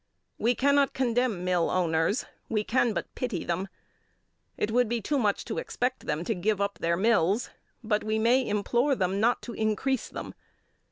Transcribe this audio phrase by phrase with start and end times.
[0.39, 3.67] We cannot condemn mill owners, we can but pity them.
[4.57, 7.51] It would be too much to expect them to give up their mills,
[7.83, 10.33] but we may implore them not to increase them.